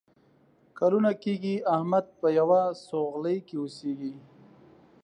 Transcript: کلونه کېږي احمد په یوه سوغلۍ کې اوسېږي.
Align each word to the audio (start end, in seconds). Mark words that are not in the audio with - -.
کلونه 0.77 1.11
کېږي 1.23 1.55
احمد 1.75 2.05
په 2.19 2.27
یوه 2.39 2.61
سوغلۍ 2.85 3.37
کې 3.47 3.55
اوسېږي. 3.59 4.13